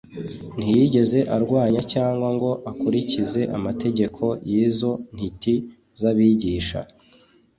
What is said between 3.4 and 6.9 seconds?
amategeko y’izo ntiti z’abigisha;